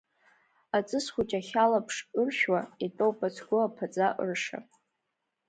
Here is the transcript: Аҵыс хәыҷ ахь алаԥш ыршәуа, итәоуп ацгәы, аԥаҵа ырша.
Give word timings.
Аҵыс 0.77 1.05
хәыҷ 1.13 1.31
ахь 1.39 1.53
алаԥш 1.63 1.95
ыршәуа, 2.21 2.61
итәоуп 2.85 3.19
ацгәы, 3.27 3.57
аԥаҵа 3.61 4.07
ырша. 4.23 4.59